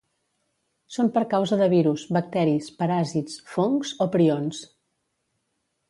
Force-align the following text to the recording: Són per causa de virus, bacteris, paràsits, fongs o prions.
Són 0.95 1.11
per 1.17 1.23
causa 1.33 1.59
de 1.59 1.67
virus, 1.75 2.05
bacteris, 2.17 2.71
paràsits, 2.81 3.37
fongs 3.57 3.93
o 4.07 4.09
prions. 4.17 4.65